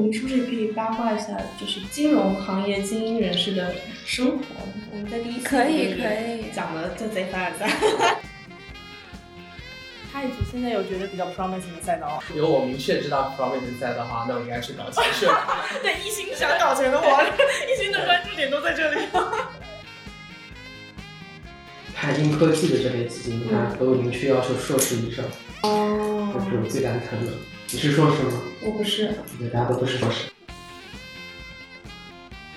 [0.00, 3.74] 我们是不是也可以八卦一下，就是金融行业精英人士的
[4.06, 4.44] 生活？
[4.90, 7.68] 我们在第一期可以可以讲的就贼凡尔赛。
[10.10, 12.18] 太子现在有觉得比较 promising 的赛道啊？
[12.34, 15.34] 有我明确知道 promising 赛的话，那我应该去搞钱去了。
[15.82, 17.22] 对，一心想搞钱的我，
[17.70, 19.02] 一心的关注点都在这里。
[21.94, 25.22] 海英科技的这类基金，它都明确要求硕士以上，
[25.64, 27.32] 哦这是我最蛋疼的。
[27.72, 28.32] 你是硕士吗？
[28.64, 29.14] 我不是。
[29.38, 30.28] 对，大家都不是硕士。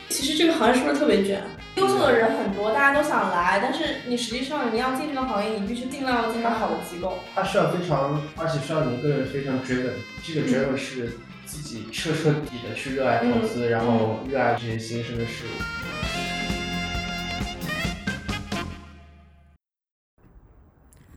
[0.09, 1.39] 其实这个行业是不是特别卷？
[1.75, 7.19] 优秀的人很多，大家都想来，但是你实际上你要进这个行业，你必须尽量要进到好的机构。
[7.35, 9.93] 它需要非常，而且需要你个人非常 driven。
[10.25, 16.22] 这个 driven 是自己彻彻底底的去热爱投资，然后热爱这些新生的事物。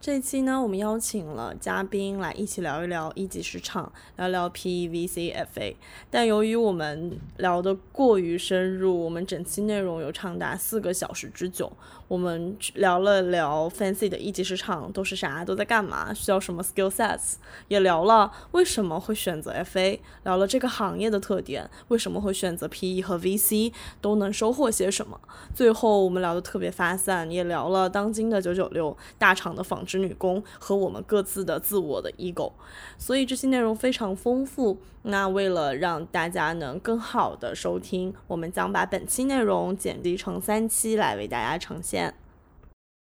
[0.07, 5.75] 这一期呢，我们邀请了嘉宾来一起聊一聊一级市场，聊聊 PVCFA。
[6.09, 11.73] 但由于我们聊得过于深入，我们整期内容有长达四个小时之久。
[12.07, 17.35] 我们聊了聊 Fancy 的一级市场都是啥，都在干嘛，需要什么 skill sets，
[17.67, 25.21] 也聊了为什么会选择 FA，聊了这个行业的特点，为什么会选择 PE 和 VC，都能收获些什么。
[25.53, 32.53] 最后我们聊得特别发散，也聊了当今的九九六大厂的纺织女工和我们各自的自我的 ego，
[32.99, 34.79] 所以这期内容非常丰富。
[35.03, 42.15] 那为了让大家能更好的收听，我们将把本期内容剪辑成三期来为大家呈现。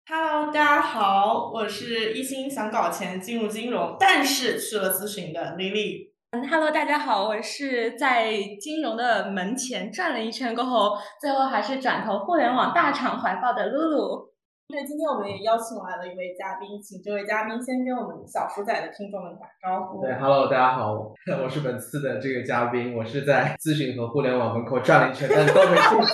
[0.09, 6.11] Hello，大家好，我是一心想搞钱进入金融，但是去了咨询的 Lily。
[6.31, 14.36] 嗯，Hello，大家好，我是在金融的门前转了一圈过后，最后还是转投互联网大厂怀抱的露露。
[14.69, 20.03] 对，今天我们也邀请来了一位嘉宾，请这位嘉宾先跟我们小鼠仔的听众们打招呼。
[20.03, 26.13] 对，Hello，大家好，我是本次的这个嘉宾，我是在咨询和互联网门口转了一圈，但是都没进去，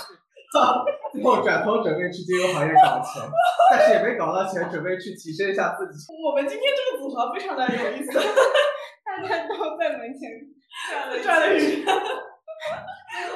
[1.16, 3.24] 最后转头准备去金融行业搞钱，
[3.72, 6.12] 但是也没搞到钱，准备去提升一下自己。
[6.12, 8.12] 我们今天这个组合非常的有意思，
[9.00, 10.28] 大家都在门前
[10.92, 11.88] 转了转了一圈。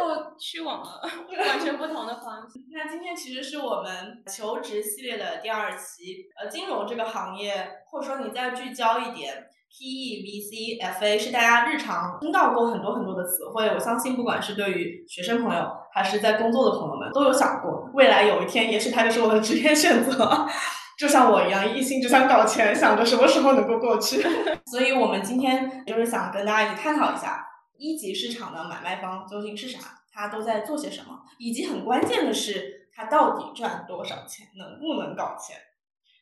[0.07, 1.03] 最后去往了
[1.49, 2.63] 完全不同的方向。
[2.73, 9.35] 那今天其实是我们求职系列的第二期，呃，金融这个行业，或者说你再聚焦一点
[9.69, 13.67] ，PE、VC、FA 是大家日常听到过很多很多的词汇。
[13.75, 20.47] 我相信，不管是对于学生朋友，还是在工作的朋友们，都有想过，未来有一天，也许它就是我的职业选择。
[20.97, 24.23] 就像我一样，一心只想搞钱，想着什么时候能够过去。
[24.71, 27.43] 所以我们今天就是想跟大家一起探讨一下。
[27.79, 29.81] 一级市场的买卖方究竟是啥？
[30.17, 31.21] 他都在做些什么？
[31.39, 35.59] 以及很关键的是，他到底赚多少钱，能不能搞钱？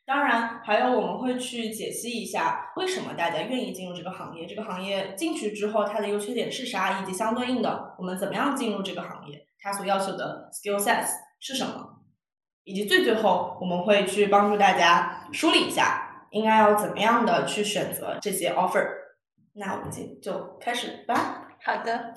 [0.04, 12.00] 当然，还有我们会去解析一下为什么大家愿意进入这个行业，这个行业进去之后它的优缺点是啥，以及相对应的我们怎么样进入这个行业，它所要求的 skill sets 是什么，
[12.64, 18.86] 以及最最后我们会去帮助大家梳理一下应该要怎么样的去选择这些 offer。
[19.54, 21.48] 那我们就就开始吧。
[21.64, 22.12] 好的，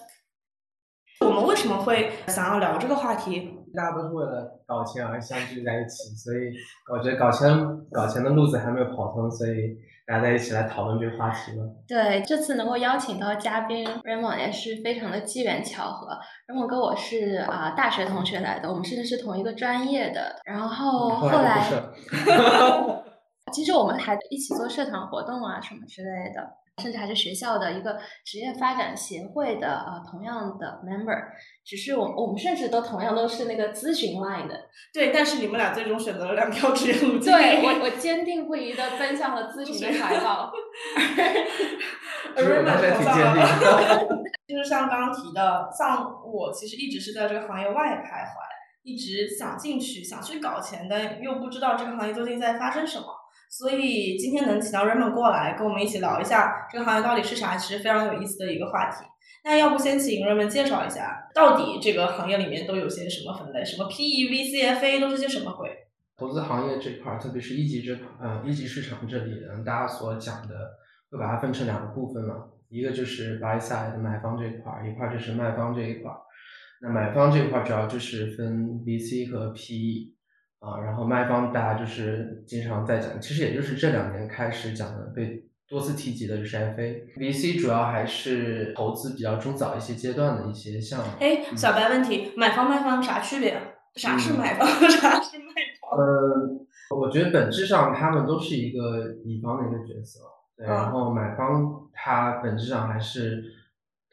[1.22, 3.54] 我们为什么会想要聊这个话题？
[3.76, 6.54] 大家都是为了搞钱而相聚在一起，所以
[6.92, 7.50] 我觉得搞钱
[7.92, 11.64] 搞钱的路子还没有跑通，所以大家在一起来讨论这个话题嘛。
[11.88, 16.18] 对，这次能够邀请到嘉宾 Raymond 也是非常的机缘巧合。
[16.48, 20.40] Raymond 跟我是啊、大学同学来的，我们甚至是同一个专业的。
[20.46, 21.68] 然后后来
[23.54, 26.42] 其实我们还一起做社团活动啊什么之类的，
[26.82, 31.18] 甚至还是学校的一个职业发展协会的呃同样的 member。
[31.66, 34.70] 只是我我们甚至都同样都是那个咨询 line 的。
[34.94, 37.34] 对，但是你们俩最终选择了两条职业路径。
[37.34, 40.52] 对我我坚定不移的奔向了咨询的怀抱。
[42.36, 44.24] 其实我当时还挺坚定的。
[44.48, 48.38] 就是像刚刚提的，像我其实一直是在这个行业外徘徊，
[48.84, 53.08] 一直想进去，想去搞钱，但又不知道这个行业究竟在发生什么。
[53.50, 59.06] 所以今天能请到 Raymond 过来跟我们一起聊一下这个行业到底是啥，其实非常有意思的一个话题。
[59.44, 63.64] 那要不先请 Raymond 介绍一下，到底这个行业里面都有些什么分类？
[63.64, 65.70] 什么 PE、VC、FA 都是些什么鬼？
[66.18, 70.56] 投资行业这块儿，特别是一级这，呃，一级市场这里，大家所讲的
[71.10, 72.36] 会把它分成两个部分嘛，
[72.70, 76.18] 一个就是 buy side 买方这一块儿，一块儿就是卖方这一块儿。
[76.82, 80.17] 那买方这块儿主要就是分 VC 和 PE
[80.60, 87.04] 啊，然后卖方大家就是经常在讲，其实也就是这两年开始讲的，被多次提及的就是 FA。
[87.18, 91.06] VC 主要还是投资比较中早一些阶段的一些项目。
[91.20, 93.62] 哎，小白问题，买方卖方啥区别啊？
[93.96, 94.68] 啥是买方？
[94.90, 95.46] 啥是卖
[95.80, 96.00] 方？
[96.00, 100.20] 呃，我觉得本质上他们都是一个乙方的一个角色，
[100.58, 103.44] 对，嗯然后买方他本质上还是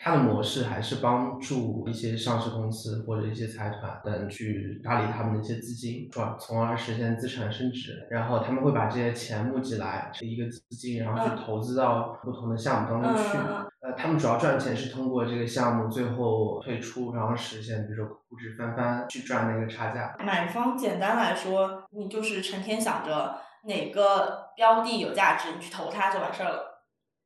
[0.04, 8.06] 它的模式还是帮助一些上市公司或者一些财团等去打理他们的一些资金，转从而实现资产升值。
[8.10, 13.38] 然后他们会把这些钱募集来是一个资金，然后去投资到不同的项目当中去。
[13.80, 20.14] 呃，他们主要赚钱是通过这个项目最后退出，然后实现比如说估值翻番去赚那个差价。
[20.18, 26.73] 买方简单来说，你就是成天想着哪个标的有价值，你去投它就完事儿了。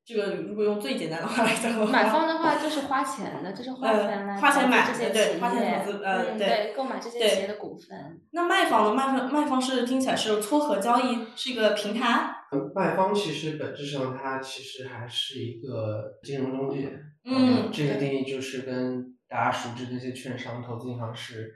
[0.08, 8.18] 这个如果用最简单的话来讲的话，买方的话就是花钱的，就是花钱来花钱买这些对企花钱投资，呃嗯，对购买这些企业的股份。
[8.30, 8.94] 那卖方呢？
[8.94, 12.30] 卖方卖方是听起来是撮合交易，是一个平台。
[12.74, 16.88] 卖方其实本质上它其实还是一个金融中介，
[17.26, 21.54] 嗯这个定义就是跟大家熟知的那些券商、投资银行是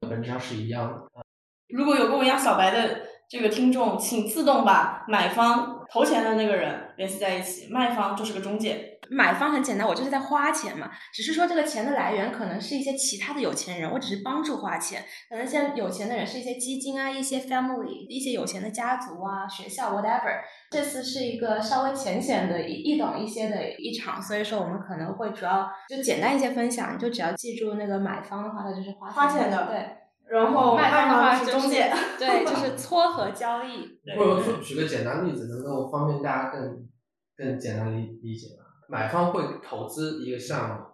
[0.00, 1.22] 本质上是一样的。
[1.68, 8.98] 如果有跟我一样小白的这个听众，请自动把买方投钱的那个人联系在一起，卖方就是个中介。
[9.10, 15.04] 买方很简单，我就是在花钱嘛，只是说这个钱的来源可能是一些其他的有钱人，我只是帮助花钱。
[15.28, 20.40] 可能现在有钱的人是一些基金啊，一些 family，一些有钱的家族啊，学校 whatever。
[20.70, 30.01] 这次是一个稍微浅显的易易懂一些的一场，所以说我们可能会主要就简单一些分享，你就只要记住那个买方的话，他就是花花钱的对。
[30.28, 33.98] 然后卖方的话是就是中介，对，就是撮合交易。
[34.04, 36.88] 对 或者说举个简单例子，能够方便大家更
[37.36, 38.64] 更简单理理解吧。
[38.88, 40.84] 买方会投资一个项目，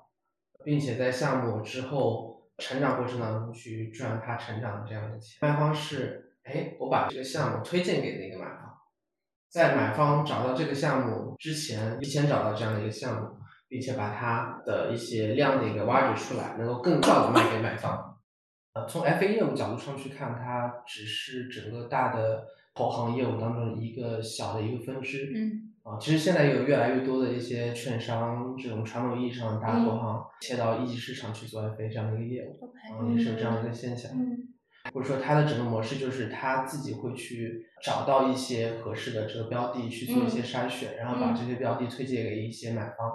[0.64, 5.38] 并且在项目之后成长过程当中去赚它成长的这样的钱。
[5.40, 8.74] 卖方是，哎，我把这个项目推荐给那个买方，
[9.48, 13.28] 在买方找到这个项目之前，提前找到这样的一个项目，
[13.68, 18.17] 并且把它的一些亮点给挖掘出来，能够更早的卖给买方。
[18.78, 25.32] 呃，从 FA 业务角度上去看，它只是整个大的投行业务当中一个小的一个分支。
[25.34, 25.72] 嗯。
[25.82, 34.12] 啊，其实现在有越来越多的一些券商这种传统意义上的大投行切到一级市场去做 FA 这样的一个业务啊，也是有这样的一个现象。
[34.14, 34.54] 嗯
[34.94, 43.12] 或者说它的整个模式就是它自己会去找到一些合适的这个标的去做一些筛选，然后把嗯这些标的推荐给一些买方。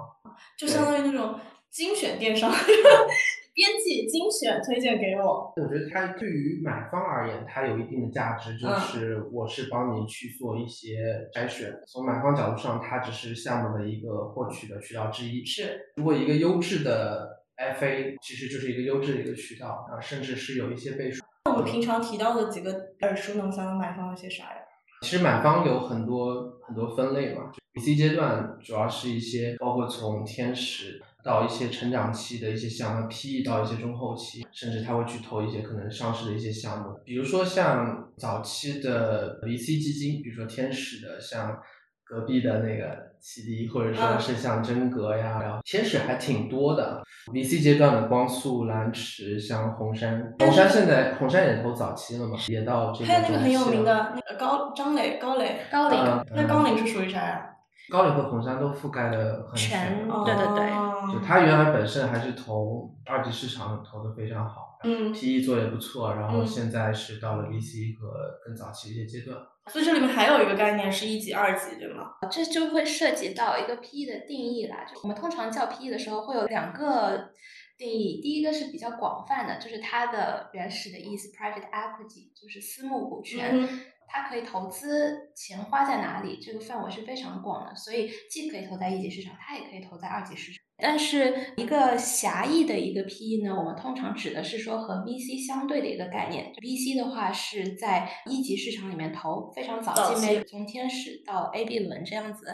[0.55, 1.39] 就相当于那种
[1.71, 2.51] 精选电商，
[3.53, 5.53] 编辑精选推荐给我。
[5.55, 11.71] 我觉得它对于买方而言，它有一定的价值，就嗯是我是帮你去做一些筛选。
[11.87, 15.45] 从买方角度上，它只是项目的一个获取的渠道之一。
[15.45, 21.23] 是，如果一个优质的 FA，其实就是一个优质的一个渠道啊，甚至是有一些倍数。
[21.45, 22.71] 我们平常提到的几个
[23.01, 24.61] 耳熟能详的买方有些啥呀？
[25.01, 41.57] 其实买方有很多很多分类嘛，B、C 阶段主要是一些包括从天使到一些成长期的一些项目，PE 到一些中后期，甚至他会去投一些可能上市的一些项目，比如说像早期的 VC 基金，比如说天使的像。
[42.05, 47.01] 隔壁的那个启迪，或者说是像真格呀，然后天使还挺多的。
[47.31, 57.49] VC 阶段的光速、蓝驰，像红杉，红杉现在红杉也投早期了嘛，也到这个还有那个很有名的那个高张磊高磊，高磊嗯那高磊是属于啥呀？
[57.91, 68.13] 高瓴和红杉都覆盖的很全全，对对对哦就它原来本身还是投二级市场投的非常好嗯，，PE 做的也不错，然后嗯现在是到了 VC 和
[68.45, 69.37] 更早期的一些阶段。
[69.67, 72.11] 所以这里面还有一个概念是一级、二级，对吗？
[72.29, 74.83] 这就会涉及到一个 PE 的定义啦。
[74.83, 77.29] 就我们通常叫 PE 的时候，会有两个
[77.77, 78.19] 定义。
[78.21, 83.51] 第一个是比较广泛的，就是它的原始的意思，private equity，就是私募股权。
[83.53, 83.69] 嗯
[84.13, 90.61] 它可以投资钱花在哪里，这个范围是非常广的，所以既可以投在一级市场，它也可以投在二级市场。
[90.77, 96.51] 但是一个狭义的一个 PE 呢，我们通常指的是说和 VC 相对的一个概念。
[96.61, 102.45] VC 的话是在一级市场里面投，非常早期，从天使到 A、B 轮这样子。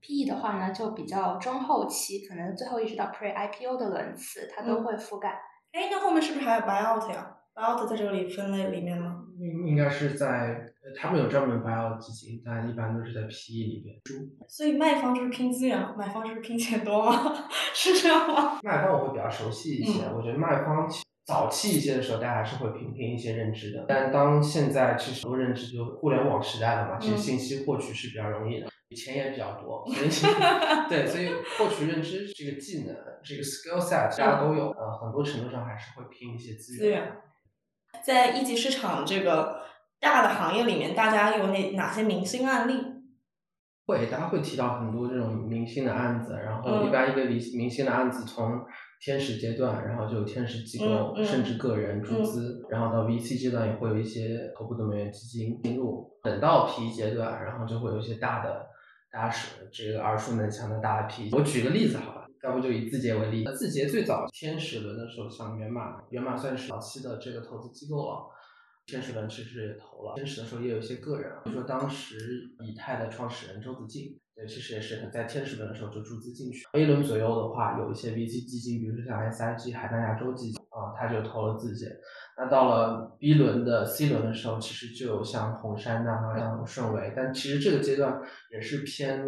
[0.00, 5.30] PE 的话呢，就比较中后期，可能最后一直到 Pre IPO 的轮次，它都嗯会覆盖。
[5.72, 9.24] 哎，那后面是不是还有 buyout 呀？buyout 在这里分类里面吗？
[9.38, 13.96] 应应该是在呃他们有专门的 buyout 基金，但一般都是在 PE 里边。
[14.48, 17.34] 所以卖方就是拼资源，买方就是拼钱多吗？
[17.74, 18.58] 是这样吗？
[18.62, 20.88] 卖方我会比较熟悉一些，嗯我觉得卖方
[21.26, 23.84] 早期一些的时候，大家还是会拼拼一些认知的。
[23.88, 30.34] 但当现在其实很多认知就互联网时代了嘛，其实嗯信息获取是比较容易的，钱也比较多， 所以
[30.88, 37.16] 对，所以获取认知这个技能，这个 skill set 大家都有，呃，很多程度上还是会拼一些资源资源，
[38.04, 39.62] 在一级市场这个
[40.04, 42.74] 大的行业里面，大家有哪哪些明星案例？
[43.86, 48.64] 会，大家会提到很多这种明星的案子，然后嗯一般一个明明星的案子从
[49.00, 58.66] 天使阶段，然后就有天使机构，嗯嗯甚至个人注资，然后到 VC 阶段也会有一些头部的美元基金进入，等到 PE 阶段，然后就会有一些大的
[59.12, 61.28] 大家是这个耳熟能详的大 P。
[61.32, 63.44] 我举个例子好吧，要不就以字节为例。
[63.54, 68.30] 字节最早天使轮的时候，像源码，源码算是早期的这个投资机构了。
[68.86, 76.66] 天使轮其实也投了，天使的时候也有一些个人，比如说当时以太的创始人周子敬，对，其实也是在天使轮的时候就注资进去。
[76.72, 81.86] A 轮左右的话，有一些 VC 基金，比如说像 SIG 海南亚洲基金啊，他就投了自己。
[82.36, 88.20] 那到了 B 轮的 C 轮的时候，其实就有像红杉呐，像顺为，但其实这个阶段
[88.52, 89.24] 也是偏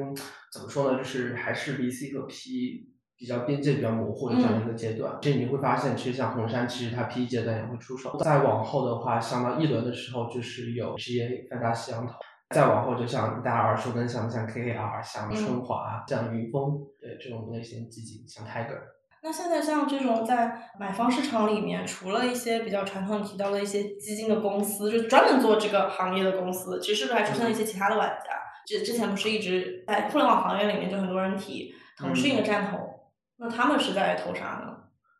[0.53, 2.96] 怎么说呢，就是还是 VC 和 P。
[3.19, 8.17] 比较边界比较模糊的这样一个阶段，这你会发现，其实像红杉，其实它 PE 阶段也会出手。
[8.19, 12.15] 再往后的话，像到一轮的时候，就是有 GA 范达西洋投。
[12.51, 18.79] 再往后，就像大家耳熟能详的像 KKR、像春华、像云峰，对这种类型基金，像 Tiger。
[19.23, 28.31] 那现在像这种在买方市场里面，除了一些比较传统提到的一些基金的公司，就专门做这个行业的公司，其实是不是还出现了一些其他的玩家？
[28.65, 32.79] 之之前不是一直在互联网行业里面，就很多人提腾讯的战投。
[33.39, 34.77] 那他们是在投啥呢？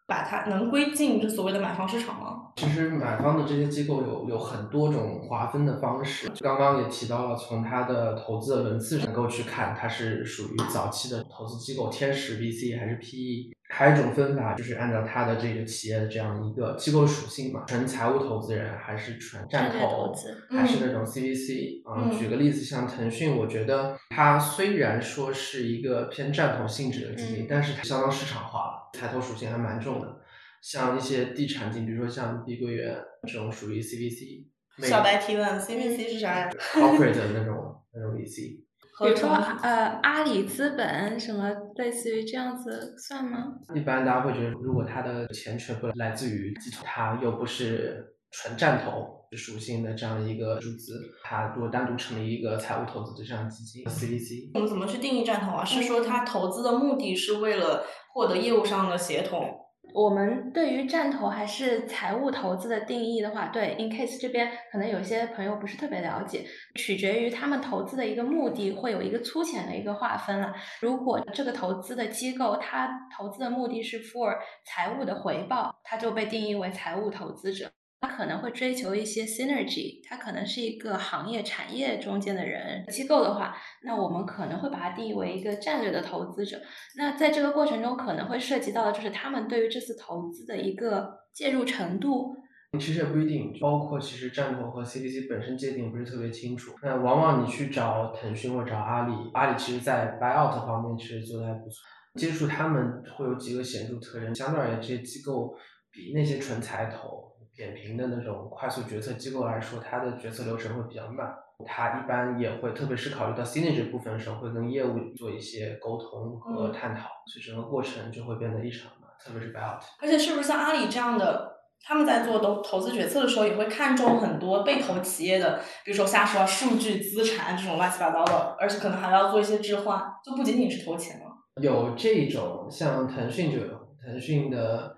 [0.09, 2.53] 把它能归进这所谓的买方市场吗？
[2.55, 6.31] 其实买方的这些机构有有很多种划分的方式。
[6.41, 13.56] 刚刚也提到了，从它的投资的轮次能够去看，它是属于早期的投资机构，天使 VC 还是 PE。
[13.69, 20.13] 还有一种分法，就是按照它的这个企业的这样一个机构属性嘛，纯财务投资人还是纯战投，
[20.51, 22.11] 还是那种 CVC 啊？
[22.17, 30.21] 举个例子，像腾讯，我觉得它虽然说是一个偏战投性质的基金，但是它相当市场化了，财投属性还蛮重的。
[30.63, 32.97] 像一些地产金，比如说像碧桂园
[33.27, 34.47] 这种属于 CVC。
[34.83, 38.61] 小白提问，CVC 是啥呀？Corporate 的那种 那种 VC。
[38.99, 39.29] 比如说
[39.63, 43.55] 呃，阿里资本什么类似于这样子算吗？
[43.75, 55.65] 一般大家会觉得，如果他的钱全部来自于基础，他又不是纯战投属性的这样一个注资，它如果单独成立一个财务投资的这样基金，CVC，我们怎么去定义战投啊？
[55.65, 57.85] 是说它投资的目的是为了
[58.15, 59.55] 获得业务上的协同？
[59.97, 70.53] 我们对于战投还是财务投资的定义的话，对，in case 这边可能有些朋友不是特别了解，取决于他们投资的一个目的，会有一个粗浅的一个划分了。
[70.83, 74.37] 如果这个投资的机构它投资的目的是 for
[74.67, 77.71] 财务的回报，它就被定义为财务投资者。
[78.01, 86.61] 他可能会追求一些 synergy，他可能是一个行业产业中间的人机构的话，那我们可能会把它定义为一个战略的投资者。
[86.97, 92.37] 那在这个过程中，可能会涉及到的就是他们对于这次投资的一个介入程度。
[92.79, 96.73] 其实也不一定，包括其实战投和 CVC 本身界定不是特别清楚。
[96.83, 101.77] 那往往你去找腾讯或找阿里，阿里其实在 buyout 方面其实做的还不错。
[102.17, 105.55] 接触他们会有几个显著特征，相对而言，这些机构
[105.91, 107.36] 比那些纯财投。
[107.57, 111.35] 扁平的那种快速决策机构来说，它的决策流程会比较慢。
[111.67, 119.81] 它一般也会，特别是考虑到 synergy 部分的时候，会跟业务做一些沟通和探讨，所以整个过程就会变得异常慢，特别是 buyout。
[120.03, 121.51] 而且，是不是像阿里这样的，
[121.83, 131.25] 他们在做投投资决策的时候，也会看重很多被投企业的，比如说瞎说数据、资产这种乱七八糟的，而且可能还要做一些置换，就不仅仅是投钱了。
[131.63, 134.95] 有这种，像腾讯就有，腾讯的。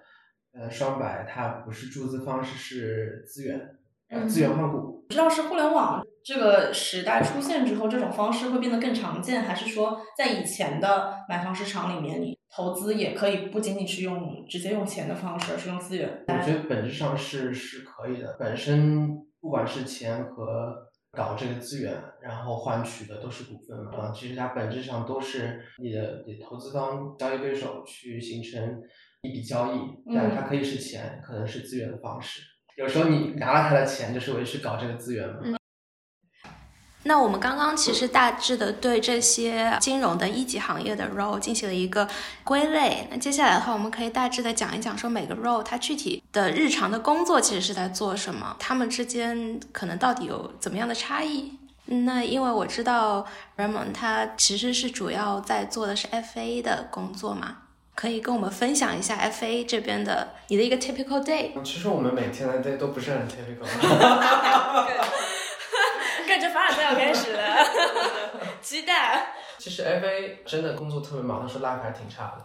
[0.58, 3.76] 呃，双百它不是注资方式，是资源，
[4.08, 5.04] 呃资源换股。
[5.08, 16.24] 不知道是互联网这个时代出现之后，这种方式会变得更常见，还是说在以前的买方市场里面，你投资也可以不仅仅是用直接用钱的方式，而是用资源？
[16.26, 18.36] 我觉得本质上是是可以的。
[18.38, 19.08] 本身
[19.40, 20.74] 不管是钱和
[21.12, 24.08] 搞这个资源，然后换取的都是股份嘛。
[24.08, 28.82] 啊，其实它本质上都是你的你投资方交易对手去形成。
[29.22, 29.80] 一笔交易，
[30.14, 32.40] 但它可以是钱，可能是资源的方式。
[32.76, 35.58] 有时候你拿了他的钱，就是为去搞这个资源嘛。
[37.04, 42.06] 那我们刚刚其实大致的对这些金融的一级行业的 role 进行了一个
[42.44, 43.08] 归类。
[43.10, 51.58] 那接下来的话，我们可以大致的讲一讲，说每个 role 它具体的日常的工作其实是在做什么，他们之间可能到底有怎么样的差异？
[51.86, 57.62] 那因为我知道 Raymond 他其实是主要在做的是 FA 的工作嘛。
[57.98, 61.50] 可以跟我们分享一下 FA 这边的你的一个 typical day。
[61.64, 63.66] 其实我们每天的 day 都不是很 typical。
[66.28, 67.56] 感觉凡尔赛要开始了，
[68.62, 69.34] 期待。
[69.58, 72.44] 其实 FA 真的工作特别忙的时候，life 还挺差的。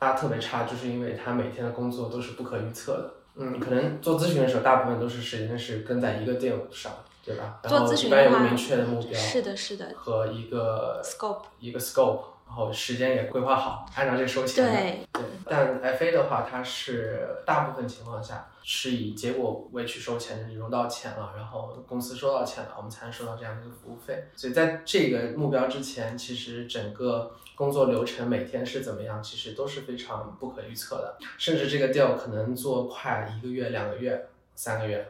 [0.00, 3.14] 他特别差，就是因为他每天的工作都是不可预测的。
[3.36, 6.90] 嗯，可能做咨询的时候，大部分都是时间是跟在一个店上，
[7.24, 7.60] 对吧？
[7.68, 9.86] 做咨询一般有个明确的目标，是的，是的。
[9.94, 12.24] 和一个 scope，一个 scope。
[12.50, 14.72] 然后时间也规划好，按照这个收钱的。
[14.72, 24.24] 对对，但 FA 的话，它是大部分情况下是以结果为去收钱的，你融到钱了，然后公司收到钱了，我们才能收到这样的一个服务费。
[24.34, 34.26] 所以在这个目标之前，其实整个工作流程每天是怎么样，其实都是非常不可预测的，甚至这个 deal 可能做快一个月、两个月、
[34.56, 35.06] 三个月，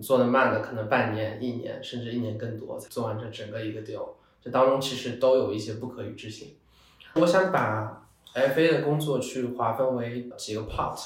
[0.00, 4.08] 做的慢的可能半年、一年，甚至一年更多才做完这整个一个 deal。
[4.42, 6.56] 这当中其实都有一些不可预知性。
[7.14, 10.96] 我想把 FA 的工作去划分为几个 part，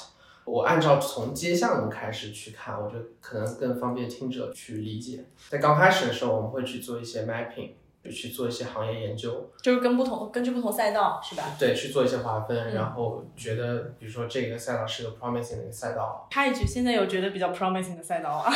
[0.45, 5.25] 我按照从接项目开始去看，我觉得可能更方便听者去理解。
[5.49, 7.71] 在刚开始的时候，我们会去做一些 mapping，
[8.03, 11.43] 就去做一些行业研究，就是跟不同根据不同赛道是吧？
[11.57, 18.53] 对，去做一些划分，嗯然后觉得比如说这个赛道是个 promising 的一个赛道，插一句，现在有觉得比较 promising 的赛道啊？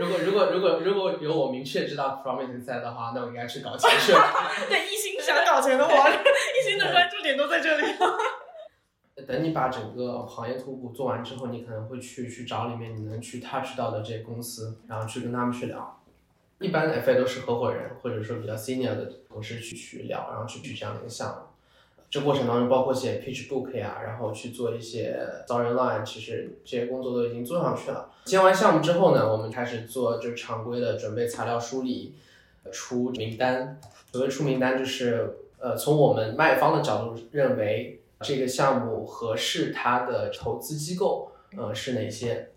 [0.00, 4.20] 如果如果如果如果有我明确知道 promising 赛道的话，那我应该去搞钱去了。
[4.68, 4.91] 对，
[5.22, 7.86] 想搞钱的我，一心的关注点都在这里。
[9.26, 16.00] 等你把整个行业图谱做完之后，你可能会去去找里面你能去 touch 到的这些公司，然后去跟他们去聊。
[16.60, 21.42] 一般的 FA 都是合伙人或者说比较 senior 的同事去去聊，然后去去这样的一个项目。
[22.08, 28.10] 这过程当中包括写 pitch book 呀，然后去做一些招人 line，其实这些工作都已经做上去了。
[28.24, 32.14] 接完项目之后呢，我们开始做就是常规的准备材料梳理，
[32.70, 33.80] 出名单。
[34.12, 42.50] 所谓出名单就是呃从我们卖方的角度认为这个项目合适它的投资机构呃是哪些，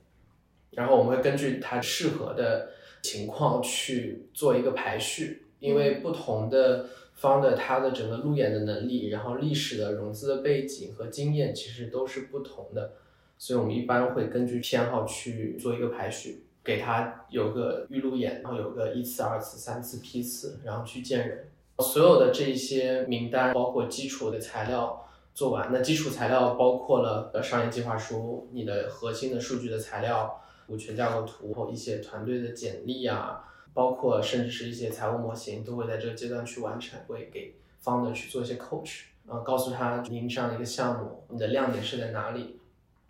[0.71, 2.69] 然后我们会根据它适合的
[3.01, 12.93] 情况去做一个排序，因为不同的方的它的整个路演的能力，然后历史的融资的背景和经验其实都是不同的，
[13.37, 21.51] 所以我们一般会根据偏好去做一个排序，给他有个预路演，然后有个一次、二次、三次批次，然后去见人。
[21.79, 33.43] 所有的这些名单，包括基础的材料做完，那基础材料包括了商业计划书、你的核心的数据的材料、股权架构图、一些团队的简历啊，
[33.73, 42.57] 包括甚至是一些财务模型，都会在这个阶段去完成，会给方的去做一些 coach，啊，告诉他您这样的一个项目，你的亮点是在哪里，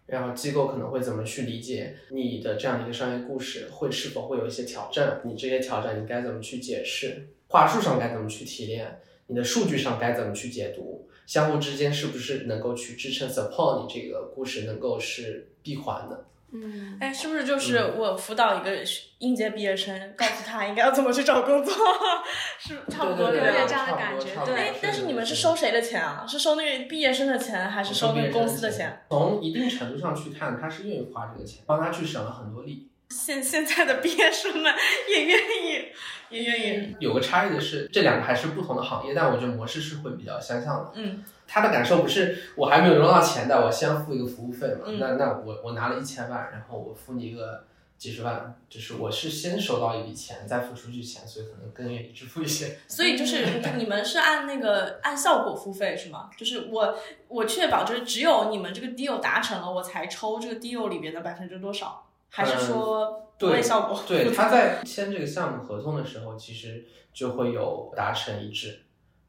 [0.08, 16.26] 然后机构可能会怎么去理解你的这样一个商业故事，会是否会有一些挑战，你这些挑战你该怎么去解释，话术上该怎么去提炼，你的数据上该怎么去解读，相互之间是不是能够去支撑 support 你这个故事能够是闭环的。
[16.64, 18.72] 嗯，哎，是不是就是我辅导一个
[19.20, 21.74] 应届毕业生，告诉他应该要怎么去找工作，
[22.58, 26.26] 是差不多有点这样的感觉对哎，但是你们是收谁的钱啊？
[26.28, 29.02] 是收那个毕业生的钱，还是收那个公司的钱？？
[29.10, 32.90] 从一定程度上去看，他是愿意花这个钱，帮他去省了很多力。
[33.10, 34.74] 现现在的毕业生们
[35.08, 35.86] 也愿意，
[36.30, 36.96] 也愿意。
[37.00, 40.92] 有个差异的是，这两个还是不同的行业，但我觉得模式是会比较相像的。
[40.96, 44.86] 嗯，他的感受不是我还没有融到钱的，我先付一个服务费嘛。
[44.88, 47.64] 嗯那那我我拿了一千万，然后我付你一个
[47.98, 52.78] 几十万，就是我是先收到一笔钱，再付出去钱，所以可能更愿意支付一些。
[52.88, 53.46] 所以就是
[53.78, 56.30] 你们是按那个 按效果付费是吗？
[56.38, 62.06] 就是我我确保就是只有你们这个 deal 达成了，我才抽这个 deal 里边的百分之多少？
[62.30, 63.98] 还是说不为效果？
[64.06, 68.82] 对，他在签这个项目合同的时候，其实就会有达成一致。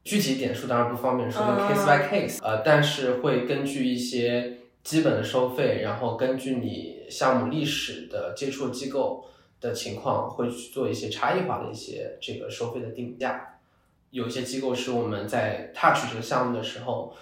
[0.06, 9.24] 具体点数当然不方便说嗯，case by case，呃，但是会根据一些基本的收费，然后根据你项目历史的接触机构
[9.60, 13.58] 的情况，会去做一些差异化的一些这个收费的定价。
[14.10, 17.12] 有一些机构是我们在 touch 这个项目的时候，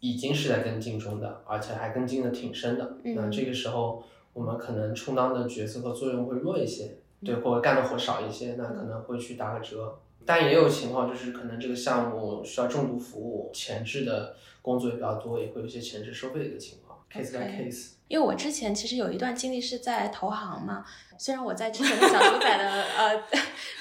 [0.00, 2.96] 已经是在跟进中的，而且还跟进的挺深的。
[3.04, 9.98] 嗯那这个时候，我们可能充当的角色和作用会弱一些，对，或者干的活少一些，那可能会去打个折。
[10.26, 16.89] 但也有情况就是可能这个项目需要重度服务，前置的工作也比较多，也会有一些前置收费的一个情况。
[17.12, 17.90] ，case by case。
[18.08, 20.84] 因为我之前其实有一段经历是在投行嘛，
[21.16, 23.22] 虽然我在之前的小牛仔的 呃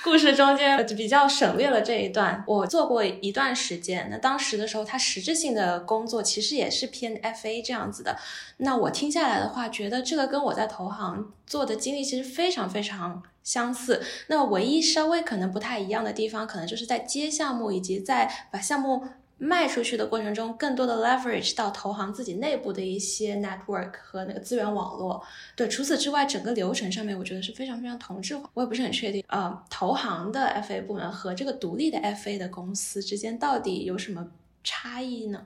[0.03, 4.07] 故事中间呃比较省略了这一段，我做过一段时间。
[4.11, 8.19] 那当时的时候，它实质性的工作其实也是偏 FA 这样子的。
[8.57, 13.99] 那我听下来的话，觉得这个跟我在投行做的经历其实非常非常相似。
[14.27, 19.07] 那唯一稍微可能不太一样的地方，可能就是在接项目以及在把项目
[19.39, 25.23] 卖出去的过程中，更多的 leverage 到投行自己内部的一些 network 和那个资源网络。
[25.55, 28.49] 对，除此之外，整个流程上面我觉得是非常非常同质化。
[28.53, 34.27] 我也不是很确定，呃，投行的 FA 部门和这个独立的 FA 的公司之间到底有什么
[34.63, 35.45] 差异呢？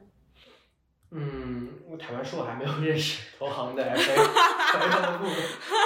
[1.15, 5.35] 嗯，我坦白说，我还没有认识投行的 FA 投行的部门，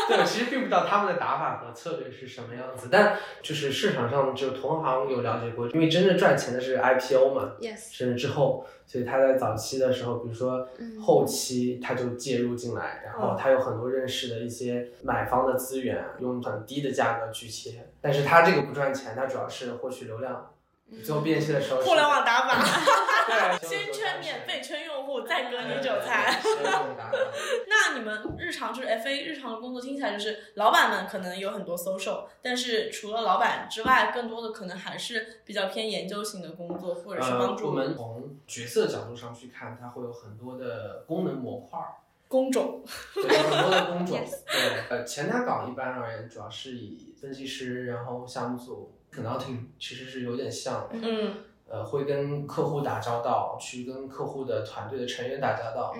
[0.08, 2.88] 对，其实并不知道他们的打法和策略是什么样子。
[2.90, 10.66] 但就是市场上就同行有了解过，因为真正赚钱的是 IPO 嘛，yes，甚至之后，所以他在早期的时候，比如说
[11.04, 17.90] 后期他就介入进来，然后他有很多认识的一些买方的资源，用很低的价格去切。
[18.00, 20.54] 但是他这个不赚钱，他主要是获取流量。
[21.04, 22.64] 最后变现的时候，互联网打法，
[23.28, 26.42] 对， 先圈免费圈用户，再割你韭菜。
[27.68, 37.68] 那你们日常就是 FA 日常的工作，听起来就是老板们可能有很多 social，但是除了老板之外，更多的可能还是比较偏研究型的工作，或者是帮助。
[37.68, 41.80] 我们从角色角度上去看，它会有很多的功能模块、
[42.30, 42.82] 工种，
[43.14, 44.20] 对，很多的工种。
[44.48, 48.94] 对，呃，前台岗一般而言，主要是以分析师，然后项目组。
[49.14, 51.34] Consulting 其实是有点像，嗯，
[51.68, 55.94] 呃，会跟客户打交道，去跟客户的团队的成员打交道，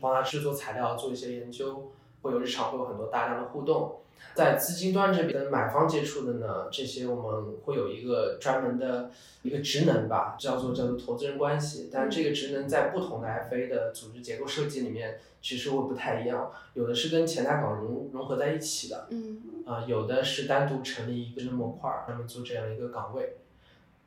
[0.00, 4.00] 帮他制作材料，做一些研究，会有日常会有很多大量的互动。
[4.34, 9.10] 在资金端这边跟买方接触的呢，这些我们会有一个专门的
[9.42, 11.90] 一个职能吧，叫做叫做投资人关系。
[11.92, 16.50] 但这个职能在不同的 FA 的组织结构设计里面，其实会不太一样。
[16.74, 23.36] 有的是跟前台岗融融合在一起的，嗯，啊，有的是单独成立一个模块，专门做这样一个岗位。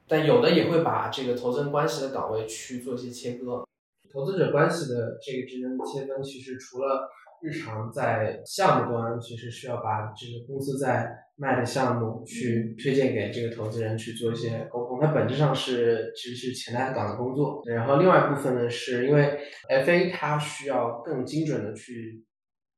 [0.08, 3.66] 但有的也会把这个投资人关系的岗位去做一些切割。
[4.12, 7.10] 投资者关系的这个职能切分，其实除了
[7.46, 17.62] 日常在项目端，其实需要把这个公司在卖的项目去推荐给这个投资人去做一些沟通，它本质上是其实是前台岗的工作。
[17.66, 19.38] 然后另外一部分呢，是因为
[19.70, 22.26] FA 它需要更精准的去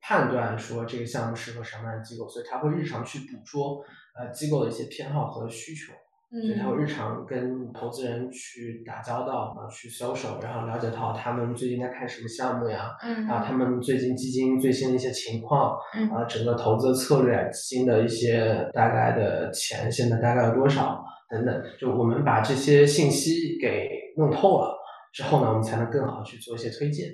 [0.02, 3.82] 判断说这个项目适合什么样的机构，所以它会日常去捕捉
[4.18, 5.94] 呃机构的一些偏好和需求。
[6.30, 12.94] 所以他会日常跟投资人去打交道啊，去销售，然后了解到他们最近在看什么项目呀，
[13.28, 15.74] 啊，他们最近基金最新的一些情况，
[16.12, 23.88] 啊，整个投资策略、基金的一些大概的钱现在大概有多少等等，就我们把这些信息给
[24.18, 24.76] 弄透了
[25.14, 27.08] 之后呢，我们才能更好去做一些推荐。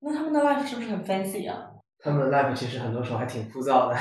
[0.00, 1.70] 那他们的 life 是不是很 fancy 啊？
[1.98, 3.96] 他们的 life 其实很多时候还挺枯燥的。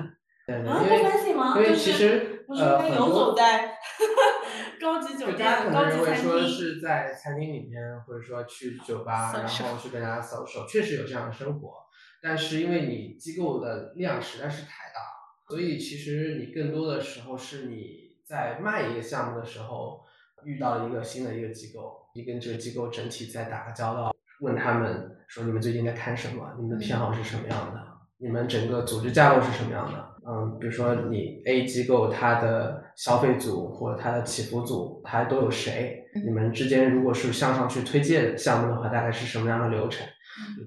[0.46, 1.54] 对啊，不 fancy 吗？
[1.56, 3.77] 因为其实呃，很多在
[4.80, 11.74] 高级酒店、可能认为说是在餐厅里面，或者说去酒吧，然后去跟大家 social，确实有这样的生活。
[12.20, 15.00] 但是因为你机构的量实在是太大，
[15.48, 20.04] 所以其实你更多的时候是你在卖一个项目的时候，
[20.44, 30.08] 遇到了一个新的一个机构，你跟这个机构整体在打个交道，问他们说你们最近在看什么，你们的偏好是什么样的，你们整个组织架构是什么样的。
[30.26, 36.04] 嗯，比如说你 A 机构它的消费组或者它的起伏组，它都有谁？
[36.24, 40.06] 你们之间如果是向上去推荐项目的话，大概是什么样的流程？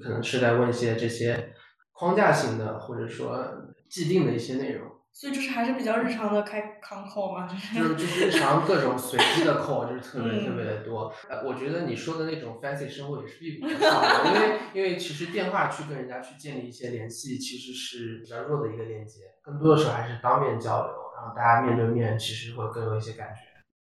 [0.01, 1.53] 可能是在问一些这些
[1.91, 3.45] 框架性的或者说
[3.89, 4.89] 既定的一些内容。
[5.13, 11.13] 所以就是还是比较日常的开康扣嘛，就是就是就是日常各种随机的扣，就是特别特别的多。
[11.29, 23.41] 呃，我觉得你说的那种 fancy 生活也是必不可少的，因为因为其实电话去跟人家去建立一些联系，其实是比较弱的一个链接，更多的时候还是当面交流，然后大家面对面其实会更有一些感觉。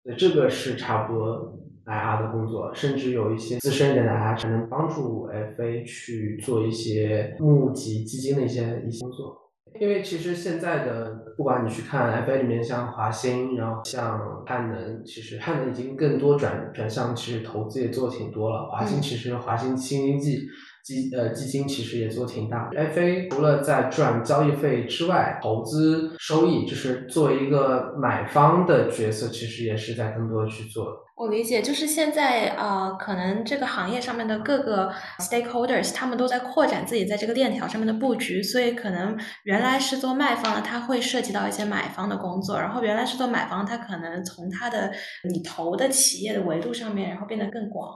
[0.03, 9.42] 对，这个是差不多 IR 的工作，甚至有一些资深一点的 IR 才能帮助 FA 去做一些募集基金的一些一些工作。
[9.79, 18.69] 因为其实现在的，不管你去看 FA 里面，像华星，然后像汉能，其实汉能已经更多转转向，其实投资也做挺多了。
[18.69, 20.47] 华星其实华兴新经济
[20.83, 22.77] 基呃基金其实也做挺大的。
[22.77, 30.85] FA 除了在赚交易费之外，投资收益就是作为一个买方的角色，其实也是在更多去做。
[31.15, 44.91] 我理解，就是现在呃，可能这个行业上面的各个 stakeholders，他们都在扩展自己在这个链条上面的布局，所以可能原来是做卖方的，他会涉及到一些买方的工作，然后原来是做买方，他可能从他的
[45.31, 47.87] 你投的企业的维度上面，然后变得更广。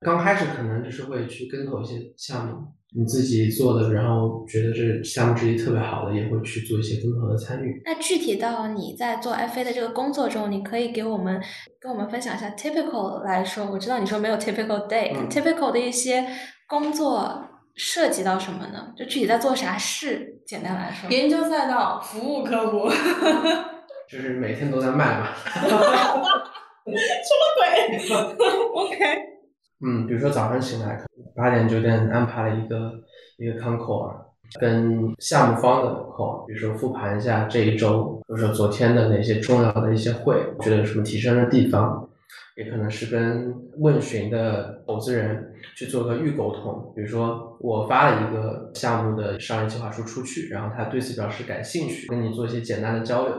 [0.00, 2.54] 刚开始可能就是会去跟投一些项目。
[2.92, 7.80] 你自己做的，然后觉得这项目之一特别好的，也会去做一些跟投的参与。
[7.84, 11.40] 那具体到你在做 FA 的这个工作中，你可以给我们
[11.78, 16.26] 跟我们分享一下 typical 来说，我知道你说没有 typical day，typical 的一些
[16.66, 17.44] 工作
[17.76, 18.92] 涉及到什么呢？
[18.96, 20.40] 就具体在做啥事？
[20.44, 22.88] 简单来说，研究赛道，服务客户，
[24.10, 25.28] 就是每天都在卖嘛。
[25.54, 27.64] 什么鬼
[28.74, 29.39] ？OK。
[29.82, 31.00] 嗯，比如说早上醒来，
[31.34, 32.92] 八点九点安排了一个
[33.38, 34.12] 一个 con call，
[34.60, 42.08] 跟项目方的 call，比如说复盘一下这一周，或者说昨天的哪些重要的一些会，觉得有什么提升的地方，
[42.56, 46.92] 也可能是跟问询的投资人去做个预沟通。
[46.94, 53.34] 比如说，我发了一个项目的商业计划书出去，然后他对此表示感兴趣，跟你做一些简单的交流，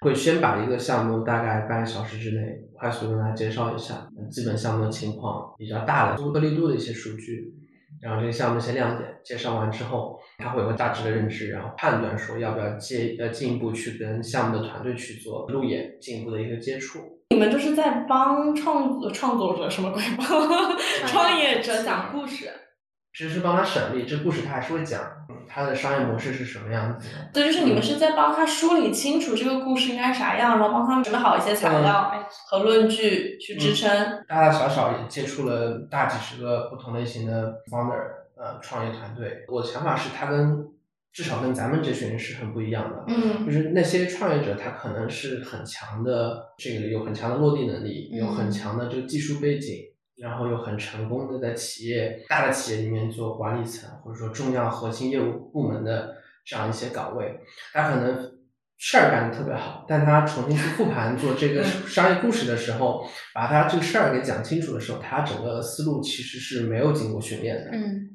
[0.00, 7.52] 会先把一个项目大概半个小时之内快速跟他介绍一下基本项目的情况，比较大的颗粒度的一些数据。
[8.02, 16.98] 然后这个项目一些亮点介绍完之后，他会有个大致的认知，然后判断说要不要接呃进一步去跟项目的团队去做路演，进一步的一个接触。
[17.30, 20.26] 你们就是在帮创创作者什么鬼帮
[21.06, 22.50] 创业者讲故事，
[23.16, 25.00] 只是帮他省力这故事，他还是会讲
[25.48, 27.30] 他的商业模式是什么样子的。
[27.32, 32.12] 对，就是你们是在帮他梳理清楚这个故事应该啥样，然后帮他们准备好一些材料
[32.50, 33.90] 和论据去支撑。
[34.28, 38.04] 大大小小也接触了大几十个不同类型的 founder，
[38.36, 39.46] 呃，创业团队。
[39.48, 40.66] 我的想法是，他跟
[41.10, 43.04] 至少跟咱们这群人是很不一样的。
[43.08, 49.76] 嗯，就是那些创业者，他可能是很强的这个有很强的落地能力，有很强的这个技术背景，
[50.16, 57.40] 然后又很成功的在企业大的企业里面做管理层或者说重要核心业务部门的这样一些岗位，
[57.72, 58.32] 他可能
[58.78, 67.70] 事儿干的特别好，但他重新去复盘做这个商业故事的时候，把他这个事儿给讲清楚的时候，他整个思路其实是没有经过训练的。
[67.72, 68.10] 嗯。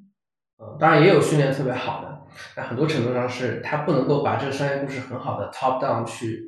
[0.59, 2.21] 嗯，当然也有训练特别好的，
[2.55, 6.39] 但很多程度上是他不能够把这个商业故事很好的 top down 去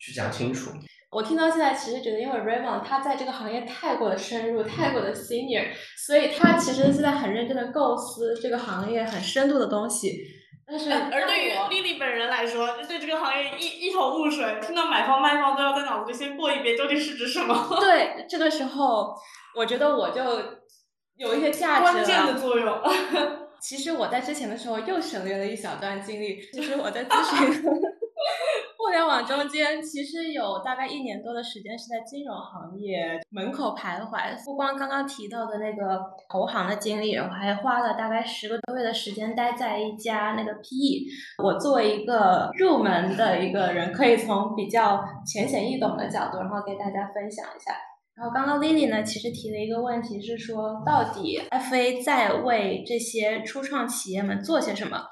[0.00, 0.70] 去讲清楚。
[1.12, 5.66] 我听到现在，其实觉得，因为 Raymond 他在这个行业太过的深入，太过的 senior，
[6.06, 10.16] 所以他其实现在很认真的构思这个行业很深度的东西。
[10.66, 17.68] 但是，而对于丽丽本人来说，对这个行业一一头雾水，听到买方卖方都要在脑子里先过一遍，究竟是指什么？
[17.78, 19.14] 对，这个时候
[19.54, 20.22] 我觉得我就
[21.16, 22.80] 有一些价值关键的作用。
[23.60, 27.80] 其实我在之前的时候又省略了一小段经历，就是我在咨询互
[28.92, 34.44] 联网中间，其实有大概一年多的时间是在金融行业门口徘徊。
[34.44, 41.42] 不光刚刚提到的那个投行的经历，我还花了大概十个多月的时间待在一家那个 PE。
[41.42, 47.72] 我作为一个入门的一个人，可以从比较浅显易懂的角度，然后给大家分享一下。
[48.14, 55.02] 然后刚刚 Lily 呢，其实提了一个问题，是说到底 FA 在为这些初创企业们做些什么？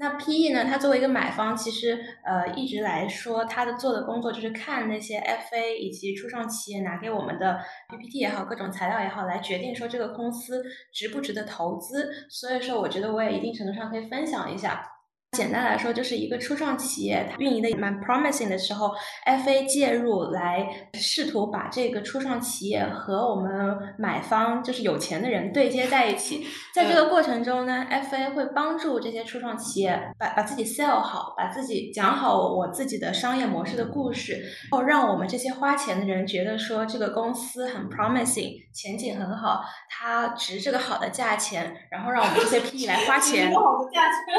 [0.00, 7.58] 那 PE 呢，它作为一个买方，其实呃一直来说，它的做的工作就是看那些 FA 以及初创企业拿给我们的
[7.90, 12.08] PPT 也好，各种材料也好，来决定说这个公司值不值得投资。
[12.30, 14.97] 所以说，我觉得我也一定程度上可以分享一下。
[15.38, 18.90] 简单来说，就是一个初创企业，它运营的蛮 promising 的时候
[19.24, 26.44] ，FA 介入来试图把这个初创企业和我们买方，就是有钱的人对接在一起。
[26.74, 43.50] 在这个过程中呢，FA 会帮助这些初创企业把把自己 sell 好，把自己讲好我自己的商业模式的故事，然后让我们这些花钱的人觉得说这个公司很 promising，前景很好，它值这个好的价钱，然后让我们这些 PE 来花钱。
[43.54, 44.34] 好的价钱。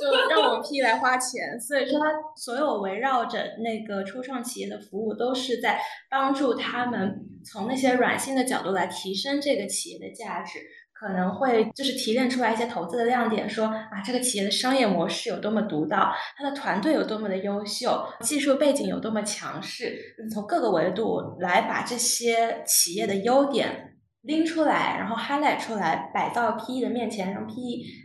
[0.00, 10.58] 就让我们 P 来花钱，所以说它所有围绕着那个初创企业的服务，都是在帮助他们从那些软性的角度来提升这个企业的价值，
[10.92, 23.95] 可能会就是提炼出来一些投资的亮点，说啊这个企业的商业模式有多么独到，它的团队有多么的优秀，技术背景有多么强势，从各个维度来把这些企业的优点。
[24.26, 27.54] 拎出来，然后 highlight 出来，摆到 PE 的面前，让 PE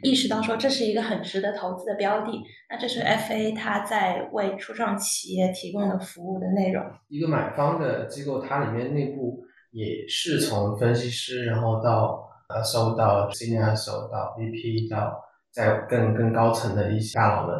[0.03, 2.31] 意识到说这是一个很值得投资的标的。
[2.69, 6.83] 那这是 FA 它在为初创企业提供的服务的内容。
[7.07, 15.19] 一个买方的机构，它里面内部也是从分析师，然后到呃，收到 senior，收到 VP，到
[15.51, 17.55] 在更更高层的一些大佬们。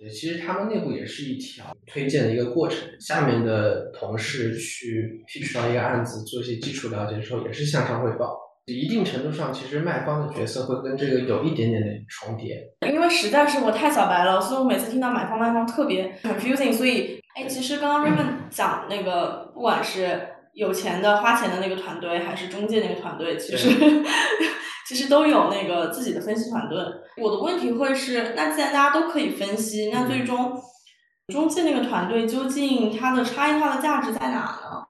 [0.00, 2.78] 对，其实他们内部也是一条推荐的一个过程。
[2.98, 8.34] 下面的同事去 pitch 到一个案子，做一些基础了解之后，也是向上汇报。
[8.64, 12.66] 一定程度上，其实卖方的角色会跟这个有一点点的重叠。
[12.90, 16.72] 因为实在是我太小白了，所以我每次听到买方卖方特别 confusing。
[16.72, 20.18] 所以，哎，其实刚刚 Raymond 讲那个，不管是
[20.54, 23.68] 有钱的花钱的那个团队，还是中介那个团队，其实。
[24.90, 26.76] 其实都有那个自己的分析团队。
[27.22, 30.60] 我的问题会是，那既然大家都可以分析，那最终
[31.28, 34.84] 中介那个团队究竟它的差异化的价值在哪呢？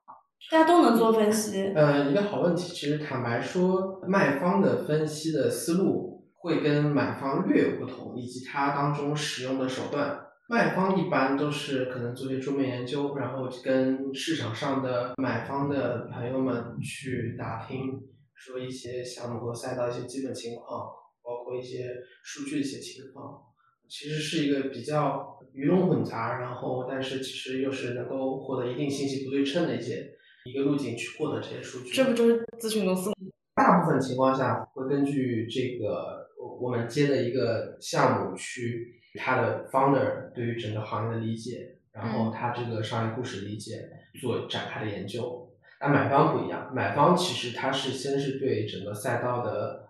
[0.50, 1.70] 大家都能做分析。
[1.76, 2.72] 呃，一个好问题。
[2.72, 10.18] 其实坦白说，卖方的分析的思路会跟买方略有不同，以及它当中使用的手段。
[10.48, 18.00] 卖方一般都是可能做些桌面研究，然后跟市场上的买方的朋友们去打听。
[18.40, 20.88] 说一些项目和赛道一些基本情况，
[21.22, 23.38] 包括一些数据的一些情况，
[23.86, 30.10] 其实是一个比较鱼龙混杂，然后但是其实又是能够获得一定信息不对称的一些
[30.46, 31.92] 一个路径去获得这些数据。
[31.92, 33.16] 这不就是咨询公司吗？
[33.54, 36.26] 大部分情况下会根据这个
[36.62, 43.86] 我们接的一个项目去他的 founder 对于整个行业的理解，然后他这个商业故事理解
[44.18, 45.46] 做展开的研究。
[45.82, 49.88] 那买方不一样，买方其实他是先是对整个赛道的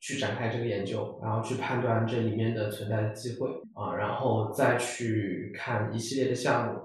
[0.00, 6.80] 去展开这个研究，然后去判断这里面的存在的机会啊，然后再去看一系列的项目，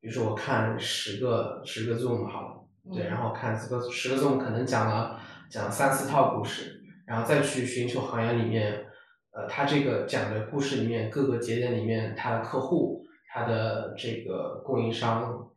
[0.00, 5.18] 比如说我看十个十个 Zoom 好了，对，然后看十个十个 Zoom 可能讲了
[5.50, 8.86] 讲三四套故事，然后再去寻求行业里面，
[9.32, 15.48] 呃，他这个讲的故事里面各个节点里面他的客户，他的这个供应商。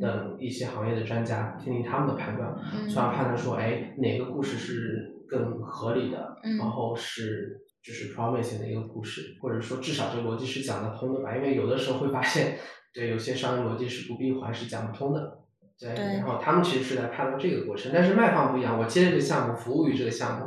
[0.00, 2.54] 等一些行业的专家听听他们的判断，
[2.88, 11.34] 从而判断说，哎，哪个故事是更合理的，然后是就是 promising 的一个故事，或者说至少这个逻辑是讲得通的吧？
[11.34, 12.58] 因为有的时候会发现，
[12.92, 15.38] 对有些商业逻辑是不闭环，是讲不通的。
[15.80, 20.46] 对，然后他们其实是在判断这个过程，但是卖方不一样，我接这个项目，服务于这个项目，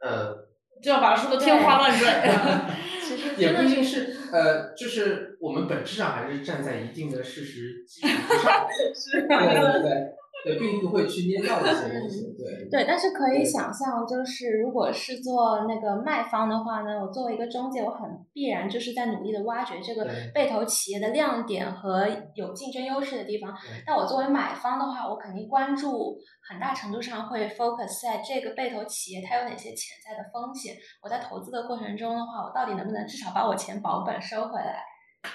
[0.00, 0.32] 呃，
[0.80, 2.06] 就要把它说的天花乱坠。
[3.02, 4.16] 其实也不一定是。
[4.30, 8.08] 呃，就是我们本质上还是站在一定的事实基础
[8.42, 10.16] 上， 对对对。
[10.42, 12.22] 对，并不会去捏造一些东西。
[12.32, 23.54] 对对，但是可以想象，就是如果是做那个卖方的话呢，我作为一个中介，我很必然就是在努力的挖掘这个被投企业的亮点和有竞争优势的地方。
[23.84, 26.16] 但我作为买方的话，我肯定关注
[26.48, 30.74] 很大程度上会 focus 在这个被投企业它有哪些潜在的风险。
[31.02, 34.82] 我在投资的过程中的话，我到底能不能至少把我钱保本收回来？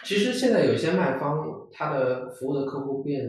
[0.03, 3.25] 其实现在有些卖方，他的服务的客户变。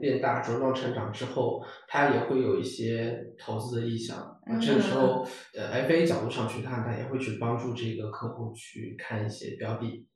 [0.00, 4.40] 变大茁壮成长之后，他也会有一些投资的意向。
[4.58, 5.22] 这个时候，
[5.54, 10.08] 呃，FA 角度上去看，他也会去帮助这个客户去看一些标的，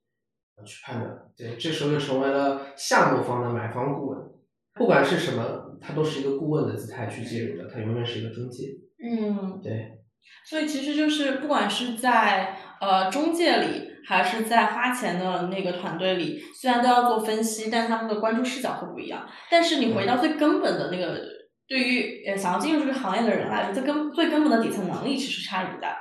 [0.65, 1.15] 去判断。
[1.37, 4.19] 对，这时候就成为了项目方的买方顾问。
[4.73, 8.69] 不管是什么，他都是一个顾问的姿态去介入的，他永远是一个中介。
[9.07, 9.99] 嗯，对。
[10.49, 13.94] 所以其实就是，不管是在呃中介里。
[14.07, 19.27] 还是在花钱的那个团队里，虽然都要做分析，但他们的关注视角会不一样。
[19.51, 21.21] 但是你回到最根本的那个，
[21.67, 25.97] 对于呃想要进入这个行业的人来说，最根最根本的底层能力其实差异不大。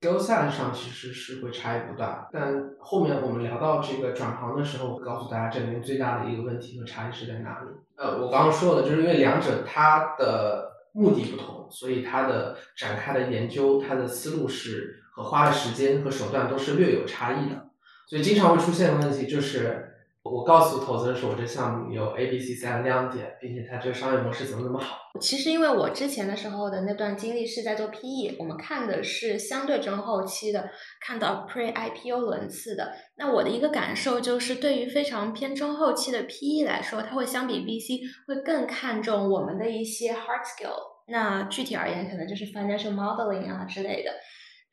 [0.00, 7.68] skill set 上其实是会差异不大，但后面我们聊到这个转行的时候，告诉大家这里面最大的一个问题和差异是在哪里。
[7.96, 15.02] 呃，我刚刚说的就是因为两者它的目的不同，所以它的展开的研究，它的思路是。
[15.16, 17.70] 和花的时间和手段都是略有差异的，
[18.06, 24.98] 所以经常会出现的问题就是，我告诉投资人说，我这项目有 A、B、C 三个亮点，并且它这个商业模式怎么怎么好。
[25.18, 30.68] 其实因为我之前的时候的那段经历是在做 PE，我们看的是相对中后期的，
[31.00, 32.92] 看到 Pre IPO 轮次的。
[33.16, 40.76] 那我的一个感受就是，对于非常偏中后期的 PE 来说，它会相比 VC 会更看重我们的一些 hard skill。
[41.08, 44.10] 那具体而言，可能就是 financial modeling 啊之类的。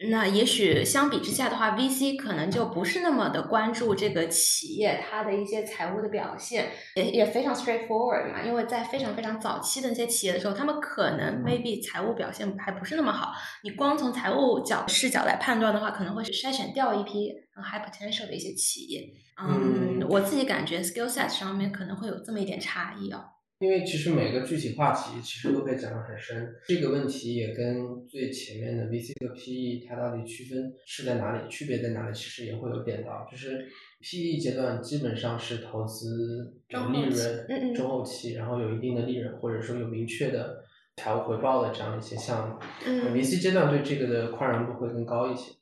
[0.09, 8.43] 那也许相比之下的话，VC 可能就不是那么的关注这个企业它的一些财务的表现，也也非常 straightforward 嘛。
[8.43, 13.31] 因为在非常非常早期的那些企业的时候，他们可能 maybe 财务表现还不是那么好。
[13.63, 19.07] 你光从财务角视角来判断的话，可能会筛选掉一批 high potential 的一些企业。
[19.41, 23.23] 嗯，我自己感觉 skill set 上面可能会有这么一点差异啊。
[23.59, 33.65] 因为其实每个具体话题其实都可以讲得很深，这个问题也跟最前面的 VC 和 PE 它到底区分是在哪里，区别在哪里，其实也会有点到，就是
[34.01, 40.61] PE 阶段基本上是投资有利润，中后期，然后有一定的利润或者说有明确的
[40.97, 45.53] 财务回报的这样一些项目，VC 阶段对这个的宽容度会更高一些，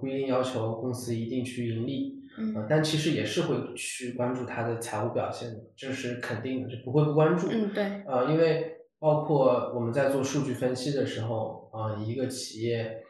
[0.00, 2.21] 不一定要求公司一定去盈利。
[2.38, 7.48] 嗯，但其实也是会去关注它的财务表现的，这是肯定的，就不会不关注。
[7.50, 8.02] 嗯，对。
[8.06, 13.02] 呃，因为包括我们在做数据分析的时候，啊，一个企业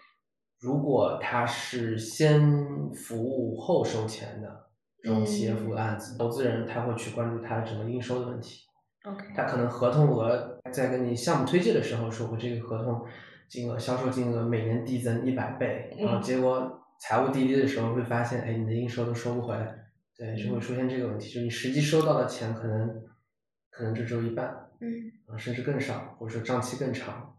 [0.60, 2.42] 如果它是先
[2.92, 4.48] 服务后收钱的
[5.00, 8.62] 这种企业服务案子，投资人他会去关注它的整个应收的问题。
[9.04, 9.24] OK。
[9.36, 13.04] 他可能合同额在跟你项目推介的时候说，过这个合同
[13.48, 16.80] 金额、销售金额每年递增一百倍，然后结果。
[17.04, 19.76] 财务滴滴的时候会发现，哎，你的应收都收不回来，
[20.16, 23.02] 对，就会出现这个问题，就是你实际收到的钱可能
[23.70, 24.46] 可能就只有一半，
[24.80, 27.36] 嗯，啊，甚至更少，或者说账期更长，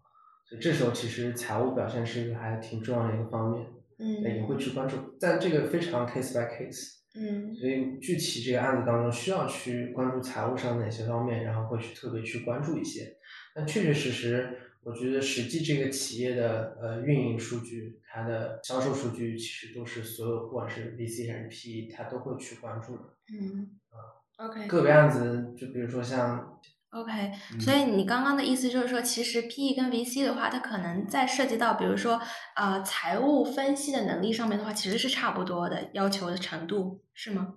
[0.49, 3.65] 所以这时候其实财务表现是一个还挺重要的一个方面，
[3.99, 13.15] 嗯，也会去关注，但这个非常 case by case，嗯，所以具体这个案子当中需要去关注财务上哪些方面，然后会去特别去关注一些，
[13.55, 14.59] 但确确实实。
[14.83, 23.03] 我觉得实际这个企业的呃运营数据，它的销售数据，其实都是所有不管是 VC 还是 PE，它都会去关注的。
[23.33, 23.79] 嗯。
[23.89, 24.45] 啊。
[24.45, 24.67] OK。
[24.67, 26.59] 个别案子，就比如说像
[26.89, 27.11] OK，
[27.53, 32.21] 嗯所以你刚刚的意思就是说，其实 PE 跟 VC 的话，它可能在涉及到，比如说
[32.55, 37.55] 呃财务分析的能力上面的话，其实是差不多的，要求的程度是吗？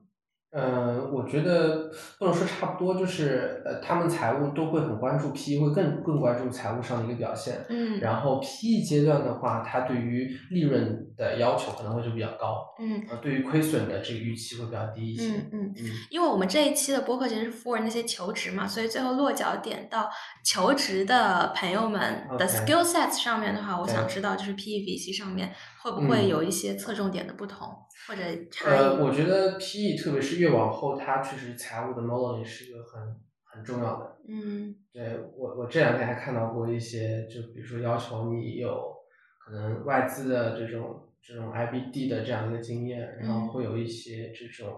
[0.53, 7.64] 呃，我觉得不能说差不多，就是呃，他们财务都会很关注 PE，会更更关注财务上的一个表现。
[7.68, 15.28] 嗯然后 PE 阶段的话，它对于利润的要求可能会就比较高，嗯呃，对于亏损的这个预期会比较低一些。
[15.36, 20.09] 嗯嗯，嗯因为我们这一期的播客其实是 for 那些求职嘛，所以最后落脚点到
[20.44, 22.01] 求职的朋友们
[22.38, 27.68] 的 skill sets 上面的话，我想知道就是 PE、VC 上面会不会嗯有一些侧重点的不同、
[28.09, 28.78] 或者差异？
[28.78, 33.03] 呃，我觉得 PE 特别是越往后，它确实财务的 modeling 是一个很
[33.45, 34.16] 很重要的。
[34.28, 38.93] 嗯对我，我这两天还看到过一些，就比如说要求你有
[39.39, 44.72] 可能外资的这种这种 IBD 的这样一个经验，然后嗯会有一些这种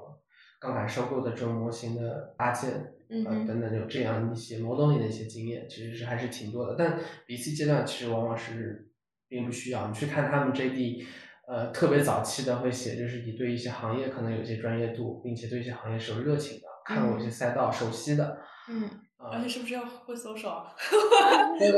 [0.61, 6.75] 杠杆收购的这种模型的搭建，呃嗯哼等等有这样一些 modeling 的一些经验，其实是还是挺多的。
[6.79, 8.91] 但 BC 阶段其实往往是
[9.29, 11.05] 并不需要，你去看他们 JD。
[11.49, 18.39] 呃，特别早期的会写，就是你对一些行业可能有一些专业度，并且对一些行业是有热情的，看过一些赛道熟悉的，
[18.69, 18.83] 嗯
[19.17, 20.69] 啊、而且是不是要会 不知道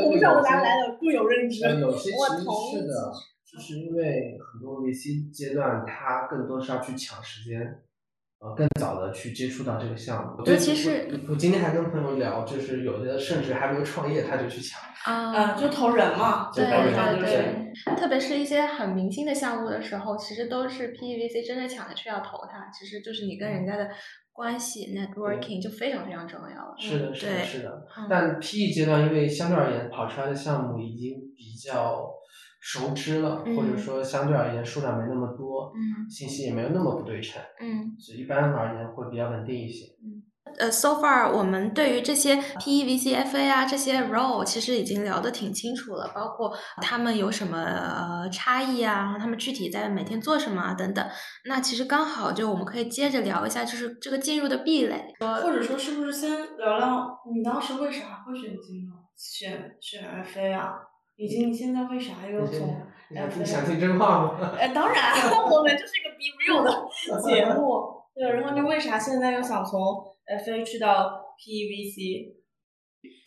[0.00, 1.64] 有些大家来的固有认知。
[1.64, 3.12] 呃，有些我其实是的，
[3.46, 7.60] 就是因为很多 VC 阶段，它更多是要去抢时间，
[8.40, 10.44] 呃，更早的去接触到这个项目。
[10.46, 14.80] 尤其是我我今天还跟朋友聊，就是有的甚至还没有创业，他就去抢。
[15.04, 17.32] 啊，嗯，就投人嘛，对就投人对就是
[17.84, 23.90] 对，特别是一些很明星的项目的时候，其实都是 PEVC 真的抢着去要投它，其实就是你跟人家的
[24.32, 26.74] 关系 networking 就非常非常重要了。
[26.78, 27.86] 是的，是的，是的。
[27.98, 32.08] 嗯但 PE 阶段，因为相对而言跑出来的项目已经比较
[32.60, 37.96] 熟知了，或者嗯说相对而言数量没那么多，嗯信息也没有那么不对称，嗯。
[37.98, 39.86] 所以一般而言会比较稳定一些。
[40.04, 40.22] 嗯
[40.58, 46.52] 呃，so far 我们对于这些 PE、VC、FA 啊这些 role 其实已经聊得挺清楚了，包括
[46.82, 51.06] 他们有什么呃差异啊，然后他们具体在每天做什么啊等等。
[51.44, 55.14] 那其实刚好就我们可以接着聊一下，就是这个进入的壁垒。
[55.20, 60.72] 或者说是不是先聊聊你当时为啥会选金融，选选 FA 啊？
[61.20, 63.44] 以及你现在为啥又从你想 FA？
[63.44, 64.54] 想听真话吗？
[64.58, 65.12] 哎， 当然，
[65.52, 66.70] 我们就是一个 be real 的
[67.28, 68.00] 节目。
[68.14, 69.80] 对，然后你为啥现在又想从
[70.26, 72.36] FA 去到 PEVC？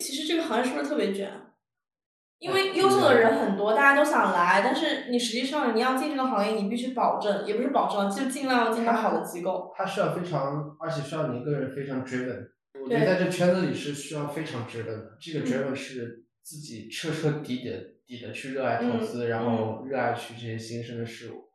[0.00, 1.30] 其实这个行业是不是特别卷？
[2.40, 9.72] 因为优秀的人很多，大家都想来，但是你实际上你要进这个行业，你必须保证，也不是保证，就尽量进到好的机构。
[9.76, 12.48] 它需要非常，而且需要你一个人非常 driven。
[12.82, 21.48] 我觉得在这圈子里是需要非常 driven 的，这个嗯 driven 是自己 彻彻底底的底的去热爱投嗯资，然后热爱去这些新生的事物。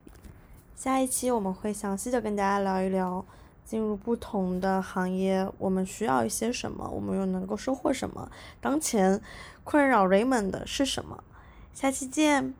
[0.75, 3.23] 下一期我们会详细的跟大家聊一聊，
[3.63, 9.21] 进入不同的行业，我们需要一些什么，我们又能够收获什么，当前
[9.63, 11.23] 困扰 Raymond 的是什么。
[11.73, 12.53] 下期见。